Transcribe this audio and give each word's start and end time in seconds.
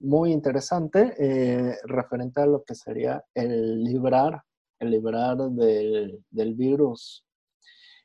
muy 0.00 0.32
interesante 0.32 1.14
eh, 1.18 1.76
referente 1.84 2.40
a 2.40 2.46
lo 2.46 2.62
que 2.64 2.74
sería 2.74 3.24
el 3.34 3.82
librar, 3.82 4.42
el 4.78 4.90
librar 4.90 5.36
del, 5.36 6.54
virus. 6.54 7.24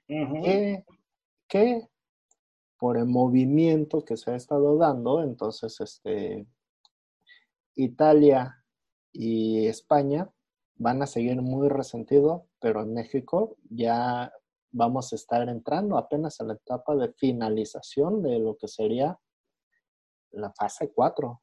que, 0.08 1.88
por 2.78 2.98
el 2.98 3.06
movimiento 3.06 4.04
que 4.04 4.18
se 4.18 4.32
ha 4.32 4.36
estado 4.36 4.78
dando, 4.78 5.24
entonces 5.24 5.80
este, 5.80 6.48
Italia 7.76 8.64
y 9.12 9.68
España 9.68 10.30
van 10.76 11.02
a 11.02 11.08
seguir 11.08 11.42
muy 11.42 11.70
resentidos, 11.70 12.42
pero 12.60 12.82
en 12.82 12.94
México 12.94 13.58
ya 13.70 14.34
vamos 14.72 15.14
a 15.14 15.16
estar 15.16 15.48
entrando 15.48 15.98
apenas 15.98 16.42
a 16.42 16.46
la 16.46 16.54
etapa 16.54 16.96
de 16.96 17.14
finalización 17.14 18.24
de 18.24 18.40
lo 18.40 18.58
que 18.58 18.68
sería 18.68 19.20
la 20.32 20.52
fase 20.52 20.92
4. 20.92 21.43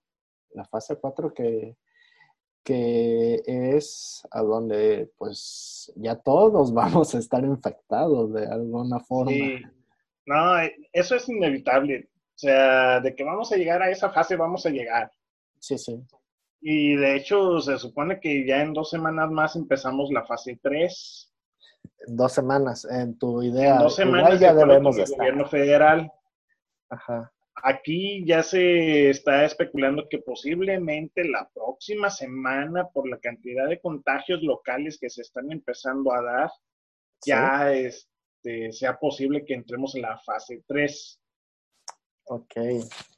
La 0.53 0.65
fase 0.65 0.97
4 0.97 1.33
que, 1.33 1.77
que 2.65 3.43
es 3.47 4.27
a 4.31 4.43
donde 4.43 5.11
pues 5.17 5.93
ya 5.97 6.17
todos 6.17 6.73
vamos 6.75 7.15
a 7.15 7.19
estar 7.19 7.45
infectados 7.45 8.33
de 8.33 8.47
alguna 8.47 9.01
forma. 9.01 9.33
Sí. 9.33 9.63
No, 10.27 10.57
eso 10.93 11.17
es 11.17 11.29
inevitable. 11.29 12.09
O 12.15 12.39
sea, 12.41 13.01
de 13.01 13.15
que 13.15 13.25
vamos 13.25 13.53
a 13.53 13.57
llegar 13.57 13.83
a 13.83 13.91
esa 13.91 14.11
fase, 14.11 14.37
vamos 14.37 14.65
a 14.65 14.71
llegar. 14.71 15.11
Sí, 15.59 15.77
sí. 15.77 16.03
Y 16.61 16.95
de 16.97 17.17
hecho, 17.17 17.61
se 17.61 17.79
supone 17.79 18.21
que 18.21 18.47
ya 18.47 18.63
en 18.63 18.73
dos 18.73 18.91
semanas 18.91 19.31
más 19.31 19.57
empezamos 19.57 20.11
la 20.11 20.25
fase 20.25 20.59
3. 20.63 21.33
Dos 22.09 22.33
semanas, 22.33 22.85
en 22.85 23.19
tu 23.19 23.43
idea. 23.43 23.79
dos 23.79 23.97
semanas 23.97 24.41
ya 24.41 24.55
debemos 24.55 24.97
de 24.97 25.03
estar. 25.03 25.19
gobierno 25.19 25.47
federal. 25.47 26.13
Ajá. 26.89 27.33
Aquí 27.63 28.25
ya 28.25 28.43
se 28.43 29.11
está 29.11 29.45
especulando 29.45 30.09
que 30.09 30.19
posiblemente 30.19 31.29
la 31.29 31.49
próxima 31.53 32.11
semana, 32.11 32.89
por 32.89 33.09
la 33.09 33.19
cantidad 33.19 33.69
de 33.69 33.81
contagios 33.81 34.43
locales 34.43 34.99
que 34.99 35.11
se 35.11 35.23
están 35.23 35.51
empezando 35.53 36.13
a 36.13 36.23
dar, 36.23 36.51
ya 37.25 37.73
este, 37.73 38.73
sea 38.73 38.99
posible 38.99 39.45
que 39.45 39.55
entremos 39.55 39.95
en 39.95 40.03
la 40.03 40.19
fase 40.19 40.63
3. 40.67 41.21
Ok. 42.25 42.55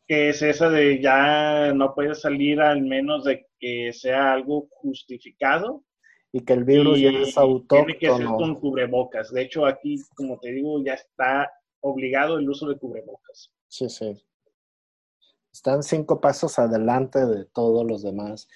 Que 0.07 0.31
es 0.31 0.43
esa 0.43 0.69
de 0.71 1.01
ya 1.01 1.73
no 1.75 1.95
puede 1.95 2.15
salir 2.15 2.61
al 2.61 2.83
menos 2.83 3.25
de 3.25 3.47
que 3.59 3.93
sea 3.93 4.33
algo 4.33 4.69
justificado. 4.71 5.85
Y 6.33 6.45
que 6.45 6.55
el 6.55 6.65
virus 6.65 6.99
ya 6.99 7.11
es 7.11 7.37
autóctono. 7.37 7.85
Tiene 7.85 7.99
que 7.99 8.11
ser 8.11 8.27
con 8.27 8.59
cubrebocas. 8.59 9.31
De 9.33 9.43
hecho, 9.43 9.67
aquí, 9.67 9.97
como 10.17 10.41
te 10.41 10.51
digo, 10.51 10.83
ya 10.83 10.95
está 10.95 11.51
obligado 11.81 12.39
el 12.39 12.49
uso 12.49 12.69
de 12.69 12.79
cubrebocas. 12.79 13.53
Sí, 13.69 13.89
sí. 13.89 14.15
Están 15.53 15.83
cinco 15.83 16.21
pasos 16.21 16.59
adelante 16.59 17.25
de 17.27 17.45
todos 17.45 17.87
los 17.87 18.03
demás. 18.03 18.49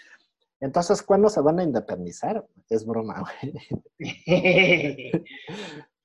Entonces, 0.61 1.02
¿cuándo 1.02 1.28
se 1.28 1.41
van 1.41 1.58
a 1.58 1.62
independizar? 1.62 2.44
Es 2.70 2.86
broma, 2.86 3.22
güey. 3.22 3.52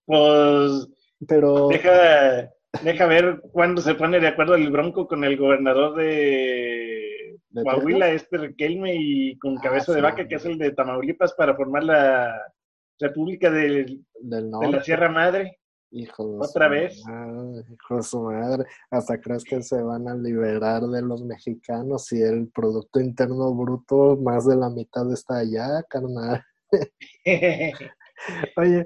pues. 0.06 0.88
Pero. 1.28 1.70
Deja, 1.70 2.52
deja 2.84 3.06
ver 3.06 3.42
cuándo 3.52 3.82
se 3.82 3.96
pone 3.96 4.20
de 4.20 4.28
acuerdo 4.28 4.56
el 4.56 4.70
Bronco 4.70 5.08
con 5.08 5.24
el 5.24 5.38
gobernador 5.38 5.96
de, 5.96 7.38
Coahuila, 7.64 8.10
este 8.10 8.38
Riquelme, 8.38 8.94
y 8.96 9.38
con 9.38 9.58
ah, 9.58 9.62
cabeza 9.62 9.94
de 9.94 10.02
vaca, 10.02 10.28
que 10.28 10.36
es 10.36 10.46
el 10.46 10.58
de 10.58 10.72
Tamaulipas, 10.72 11.34
para 11.34 11.56
formar 11.56 11.84
la 11.84 12.54
República 13.00 13.50
de 13.50 14.00
la 14.22 14.84
Sierra 14.84 15.08
Madre. 15.08 15.61
Hijo 15.92 16.26
de 16.26 16.38
¿Otra 16.40 16.70
vez? 16.70 16.98
hijo 17.00 17.96
de 17.98 18.04
su 18.04 18.22
madre. 18.22 18.66
Hasta 18.90 19.20
crees 19.20 19.44
que 19.44 19.62
se 19.62 19.82
van 19.82 20.08
a 20.08 20.16
liberar 20.16 20.84
de 20.84 21.02
los 21.02 21.24
mexicanos 21.24 22.12
y 22.14 22.22
el 22.22 22.50
Producto 22.50 23.02
Interno 23.02 23.54
Bruto, 23.54 24.18
más 24.18 24.48
de 24.48 24.56
la 24.56 24.70
mitad 24.70 25.12
está 25.12 25.40
allá, 25.40 25.84
carnal. 25.90 26.42
oye, 28.58 28.86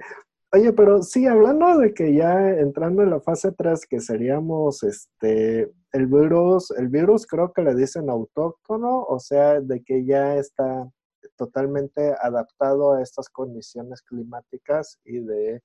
oye, 0.52 0.74
pero 0.74 1.04
sí, 1.04 1.28
hablando 1.28 1.78
de 1.78 1.94
que 1.94 2.16
ya 2.16 2.50
entrando 2.50 3.04
en 3.04 3.12
la 3.12 3.22
fase 3.22 3.52
3, 3.52 3.86
que 3.86 4.00
seríamos 4.00 4.82
este 4.84 5.72
el 5.92 6.08
virus, 6.08 6.72
el 6.72 6.90
virus 6.90 7.26
creo 7.26 7.54
que 7.54 7.62
le 7.62 7.74
dicen 7.76 8.10
autóctono, 8.10 9.04
o 9.04 9.20
sea, 9.20 9.62
de 9.62 9.82
que 9.84 10.06
ya 10.06 10.36
está 10.36 10.90
totalmente 11.36 12.16
adaptado 12.22 12.94
a 12.94 13.02
estas 13.02 13.30
condiciones 13.30 14.02
climáticas 14.02 15.00
y 15.04 15.20
de, 15.20 15.62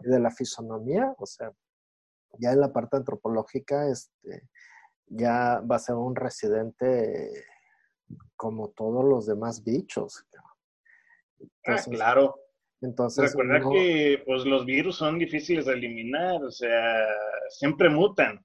de 0.00 0.20
la 0.20 0.30
fisonomía, 0.30 1.14
o 1.18 1.26
sea, 1.26 1.52
ya 2.38 2.52
en 2.52 2.60
la 2.60 2.72
parte 2.72 2.96
antropológica, 2.96 3.88
este, 3.88 4.48
ya 5.06 5.60
va 5.60 5.76
a 5.76 5.80
ser 5.80 5.96
un 5.96 6.14
residente 6.14 7.44
como 8.36 8.70
todos 8.70 9.04
los 9.04 9.26
demás 9.26 9.62
bichos. 9.62 10.24
ah, 11.66 11.76
claro. 11.90 12.36
Entonces, 12.82 13.32
Recuerda 13.32 13.60
que 13.70 14.22
pues, 14.24 14.44
los 14.46 14.64
virus 14.64 14.96
son 14.96 15.18
difíciles 15.18 15.66
de 15.66 15.74
eliminar, 15.74 16.42
o 16.42 16.50
sea, 16.50 17.06
siempre 17.50 17.90
mutan. 17.90 18.42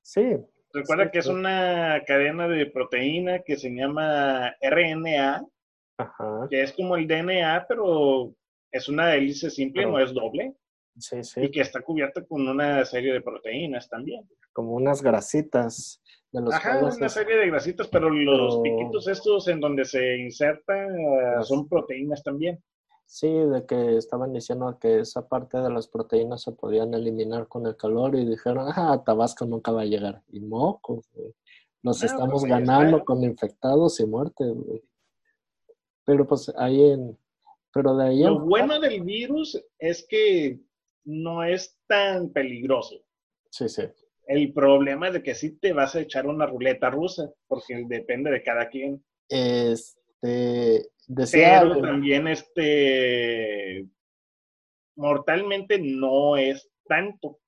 Sí, 0.00 0.36
Recuerda 0.74 1.08
que 1.08 1.20
es 1.20 1.28
una 1.28 2.02
cadena 2.04 2.48
de 2.48 2.66
proteína 2.66 3.38
que 3.38 3.56
se 3.56 3.70
llama 3.70 4.56
RNA, 4.60 5.46
que 6.50 6.62
es 6.62 6.72
como 6.72 6.96
el 6.96 7.06
DNA, 7.06 7.66
pero 7.68 8.34
es 8.72 8.88
una 8.88 9.14
hélice 9.14 9.50
simple, 9.50 9.86
no 9.86 10.00
es 10.00 10.12
doble. 10.12 10.52
Sí, 10.98 11.22
sí. 11.22 11.42
Y 11.42 11.50
que 11.52 11.60
está 11.60 11.80
cubierta 11.80 12.24
con 12.24 12.48
una 12.48 12.84
serie 12.84 13.12
de 13.12 13.20
proteínas 13.20 13.88
también. 13.88 14.28
Como 14.52 14.72
unas 14.72 15.00
grasitas. 15.00 16.02
De 16.32 16.40
los 16.40 16.52
Ajá, 16.52 16.80
una 16.80 17.08
serie 17.08 17.36
de 17.36 17.46
grasitas, 17.46 17.86
pero 17.86 18.10
los 18.10 18.58
piquitos 18.58 19.06
estos 19.06 19.46
en 19.46 19.60
donde 19.60 19.84
se 19.84 20.16
insertan 20.18 20.88
son 21.44 21.68
proteínas 21.68 22.24
también. 22.24 22.60
Sí, 23.06 23.28
de 23.28 23.64
que 23.66 23.96
estaban 23.96 24.32
diciendo 24.32 24.78
que 24.80 25.00
esa 25.00 25.28
parte 25.28 25.58
de 25.58 25.70
las 25.70 25.88
proteínas 25.88 26.42
se 26.42 26.52
podían 26.52 26.94
eliminar 26.94 27.46
con 27.48 27.66
el 27.66 27.76
calor 27.76 28.16
y 28.16 28.24
dijeron, 28.24 28.66
ah, 28.74 29.02
Tabasco 29.04 29.44
nunca 29.44 29.72
va 29.72 29.82
a 29.82 29.86
llegar. 29.86 30.22
Y 30.28 30.40
mocos, 30.40 31.08
Nos 31.82 32.02
estamos 32.02 32.42
pues, 32.42 32.50
ganando 32.50 33.04
con 33.04 33.22
infectados 33.22 34.00
y 34.00 34.06
muertes, 34.06 34.52
güey. 34.52 34.82
Pero 36.04 36.26
pues 36.26 36.52
ahí 36.56 36.90
en... 36.90 37.18
Pero 37.72 37.96
de 37.96 38.08
ahí... 38.08 38.22
Lo 38.22 38.40
bueno 38.40 38.80
del 38.80 39.02
virus 39.02 39.60
es 39.78 40.06
que 40.08 40.60
no 41.04 41.44
es 41.44 41.78
tan 41.86 42.30
peligroso. 42.30 42.96
Sí, 43.50 43.68
sí. 43.68 43.82
El 44.26 44.52
problema 44.52 45.08
es 45.08 45.14
de 45.14 45.22
que 45.22 45.34
sí 45.34 45.58
te 45.58 45.72
vas 45.72 45.94
a 45.94 46.00
echar 46.00 46.26
una 46.26 46.46
ruleta 46.46 46.90
rusa, 46.90 47.30
porque 47.46 47.84
depende 47.86 48.30
de 48.30 48.42
cada 48.42 48.68
quien. 48.68 49.04
Este, 49.28 50.88
Decía 51.06 51.60
Pero 51.62 51.80
también 51.80 52.26
este 52.28 53.88
mortalmente 54.96 55.78
no 55.78 56.36
es 56.36 56.70
tanto. 56.86 57.38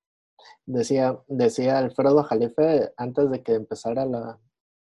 Decía, 0.67 1.19
decía 1.29 1.79
Alfredo 1.79 2.23
Jalife 2.25 2.93
antes 2.97 3.31
de 3.31 3.43
que 3.43 3.55
empezara 3.55 4.05
la, 4.05 4.39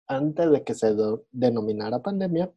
antes 0.06 0.50
de 0.50 0.64
que 0.64 0.74
se 0.74 0.94
denominara 1.30 2.02
pandemia, 2.02 2.52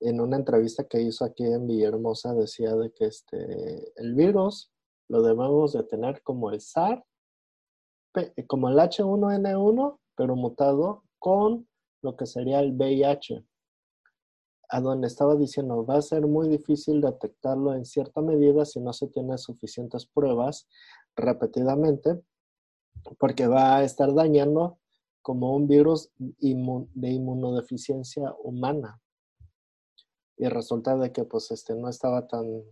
en 0.00 0.20
una 0.20 0.36
entrevista 0.36 0.84
que 0.84 1.00
hizo 1.00 1.24
aquí 1.24 1.44
en 1.44 1.66
Villahermosa 1.66 2.34
decía 2.34 2.74
de 2.74 2.92
que 2.92 3.06
este 3.06 3.92
el 3.96 4.14
virus 4.14 4.72
lo 5.08 5.22
debemos 5.22 5.72
de 5.72 5.84
tener 5.84 6.22
como 6.22 6.50
el 6.50 6.60
SAR, 6.60 7.04
como 8.46 8.68
el 8.68 8.76
H1N1, 8.76 9.98
pero 10.16 10.36
mutado 10.36 11.04
con 11.18 11.68
lo 12.02 12.16
que 12.16 12.26
sería 12.26 12.60
el 12.60 12.72
VIH 12.72 13.44
a 14.68 14.80
donde 14.80 15.06
estaba 15.06 15.36
diciendo, 15.36 15.84
va 15.84 15.96
a 15.96 16.02
ser 16.02 16.26
muy 16.26 16.48
difícil 16.48 17.00
detectarlo 17.00 17.74
en 17.74 17.84
cierta 17.84 18.20
medida 18.20 18.64
si 18.64 18.80
no 18.80 18.92
se 18.92 19.08
tiene 19.08 19.38
suficientes 19.38 20.06
pruebas 20.06 20.68
repetidamente, 21.16 22.20
porque 23.18 23.46
va 23.46 23.76
a 23.76 23.84
estar 23.84 24.14
dañando 24.14 24.78
como 25.22 25.54
un 25.54 25.66
virus 25.66 26.10
de 26.18 27.10
inmunodeficiencia 27.10 28.34
humana. 28.42 29.00
Y 30.36 30.48
resulta 30.48 30.96
de 30.96 31.12
que 31.12 31.24
pues 31.24 31.50
este 31.50 31.74
no 31.74 31.88
estaba 31.88 32.26
tan, 32.26 32.62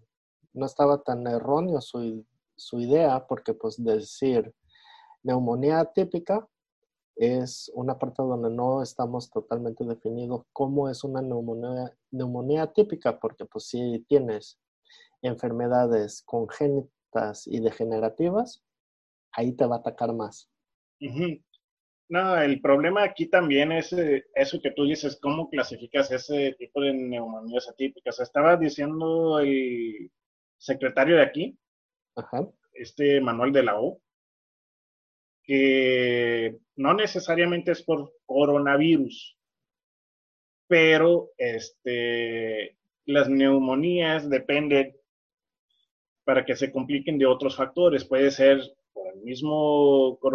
no 0.53 0.67
estaba 0.67 1.03
tan 1.03 1.27
erróneo 1.27 1.81
su, 1.81 2.27
su 2.57 2.81
idea, 2.81 3.27
porque 3.27 3.55
pues 3.55 3.83
decir 3.83 4.55
neumonía 5.23 5.85
típica 5.85 6.47
es 7.17 7.71
una 7.75 7.99
parte 7.99 8.23
donde 8.23 8.51
no 8.51 8.83
estamos 8.83 9.31
totalmente 9.31 9.85
definidos 9.85 10.45
cómo 10.53 10.89
es 10.89 11.05
una 11.05 11.23
neumonía, 11.23 11.93
neumonía 12.11 12.73
típica, 12.73 13.19
porque 13.19 13.45
pues 13.45 13.67
si 13.67 14.05
tienes 14.09 14.59
enfermedades 15.23 16.23
congénitas 16.25 17.47
y 17.47 17.61
degenerativas, 17.61 18.65
ahí 19.33 19.53
te 19.53 19.67
va 19.67 19.77
a 19.77 19.79
atacar 19.81 20.15
más. 20.15 20.51
No, 22.09 22.37
el 22.37 22.61
problema 22.61 23.05
aquí 23.05 23.27
también 23.27 23.73
es 23.73 23.93
eh, 23.95 24.27
eso 24.35 24.61
que 24.61 24.73
tú 24.73 24.85
dices, 24.85 25.19
cómo 25.21 25.49
clasificas 25.49 26.11
ese 26.11 26.55
tipo 26.59 26.83
de 26.83 26.93
neumonías 26.93 27.69
atípicas. 27.69 28.21
Estaba 28.21 28.57
diciendo 28.57 29.41
el 29.41 30.11
secretario 30.59 31.17
de 31.17 31.23
aquí, 31.23 31.59
este 32.75 33.21
Manuel 33.21 33.53
de 33.53 33.63
la 33.63 33.81
O, 33.81 33.99
que 35.43 36.59
no 36.77 36.95
necesariamente 36.95 37.73
es 37.73 37.83
por 37.83 38.13
coronavirus, 38.27 39.37
pero 40.67 41.31
este, 41.37 42.77
las 43.07 43.29
neumonías 43.29 44.31
dependen 44.31 44.97
para 46.25 46.45
que 46.45 46.57
se 46.57 46.71
compliquen 46.71 47.19
de 47.19 47.27
otros 47.27 47.57
factores. 47.57 48.05
Puede 48.05 48.31
ser 48.31 48.61
por 48.93 49.13
el 49.15 49.21
mismo 49.23 50.19
coronavirus 50.21 50.31